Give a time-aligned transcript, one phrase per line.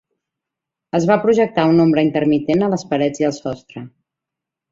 [0.99, 3.85] Es va projectar una ombra intermitent a les parets i el sostre.